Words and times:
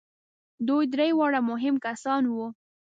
دوی 0.67 0.83
درې 0.93 1.07
واړه 1.17 1.39
مهم 1.49 1.75
کسان 1.85 2.23
وو. 2.27 2.47